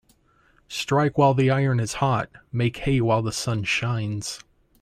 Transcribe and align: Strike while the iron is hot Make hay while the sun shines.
Strike 0.67 1.15
while 1.15 1.35
the 1.35 1.51
iron 1.51 1.79
is 1.79 1.93
hot 2.01 2.31
Make 2.51 2.77
hay 2.77 3.01
while 3.01 3.21
the 3.21 3.31
sun 3.31 3.63
shines. 3.65 4.39